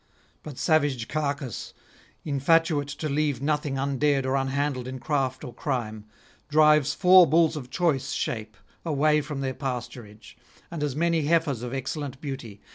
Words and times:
But 0.41 0.57
savage 0.57 1.07
Cacus, 1.07 1.75
infatuate 2.25 2.87
to 2.87 3.07
leave 3.07 3.39
nothing 3.39 3.77
undared 3.77 4.25
or 4.25 4.33
unhandled 4.35 4.87
in 4.87 4.97
craft 4.97 5.43
or 5.43 5.53
crime, 5.53 6.05
drives 6.49 6.95
four 6.95 7.27
bulls 7.27 7.55
of 7.55 7.69
choice 7.69 8.11
shape 8.13 8.57
away 8.83 9.21
from 9.21 9.41
their 9.41 9.53
pasturage, 9.53 10.33
and 10.71 10.81
as 10.81 10.95
many 10.95 11.27
heifers 11.27 11.61
of 11.61 11.71
excellent 11.75 12.19
beauty. 12.19 12.61